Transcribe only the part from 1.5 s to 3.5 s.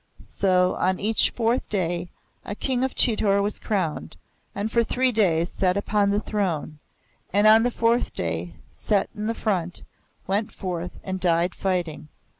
day a King of Chitor